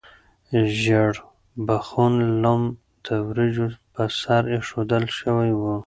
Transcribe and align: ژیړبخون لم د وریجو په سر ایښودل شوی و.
ژیړبخون 0.79 2.13
لم 2.43 2.61
د 3.05 3.07
وریجو 3.27 3.65
په 3.93 4.03
سر 4.19 4.43
ایښودل 4.53 5.03
شوی 5.19 5.51
و. 5.55 5.61